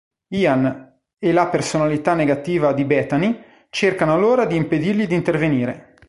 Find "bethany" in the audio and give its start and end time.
2.85-3.39